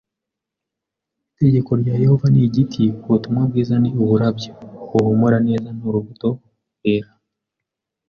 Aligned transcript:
Itegeko 1.31 1.71
rya 1.81 1.95
Yehova 2.03 2.27
ni 2.33 2.41
igiti; 2.47 2.83
ubutumwa 3.03 3.41
bwiza 3.49 3.75
ni 3.81 3.89
uburabyo 4.01 4.51
buhumura 4.89 5.37
neza 5.47 5.67
n’urubuto 5.77 6.27
bwera. 6.77 7.11